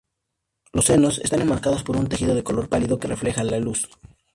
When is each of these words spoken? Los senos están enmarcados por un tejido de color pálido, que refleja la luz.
Los 0.73 0.85
senos 0.85 1.19
están 1.19 1.41
enmarcados 1.43 1.83
por 1.83 1.95
un 1.95 2.07
tejido 2.07 2.33
de 2.33 2.43
color 2.43 2.67
pálido, 2.69 2.97
que 2.97 3.07
refleja 3.07 3.43
la 3.43 3.59
luz. 3.59 3.87